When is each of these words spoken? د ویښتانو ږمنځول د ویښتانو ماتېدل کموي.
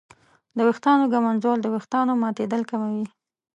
د 0.57 0.59
ویښتانو 0.67 1.09
ږمنځول 1.13 1.57
د 1.61 1.67
ویښتانو 1.73 2.13
ماتېدل 2.23 2.61
کموي. 2.69 3.05